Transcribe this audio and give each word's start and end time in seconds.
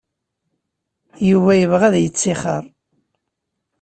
Yuba 1.29 1.51
yebɣa 1.59 1.83
ad 1.87 1.95
yettixer. 1.99 2.63